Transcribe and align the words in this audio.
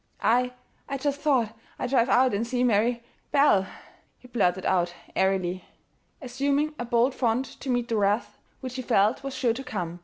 "I 0.23 0.53
I 0.89 0.97
just 0.97 1.21
thought 1.21 1.55
I'd 1.77 1.91
drive 1.91 2.09
out 2.09 2.33
and 2.33 2.47
see 2.47 2.63
Mary 2.63 3.03
Belle," 3.31 3.67
he 4.17 4.27
blurted 4.27 4.65
out 4.65 4.95
airily, 5.15 5.63
assuming 6.23 6.73
a 6.79 6.85
bold 6.85 7.13
front 7.13 7.45
to 7.61 7.69
meet 7.69 7.87
the 7.87 7.97
wrath 7.97 8.39
which 8.61 8.77
he 8.77 8.81
felt 8.81 9.21
was 9.23 9.35
sure 9.35 9.53
to 9.53 9.63
come. 9.63 9.99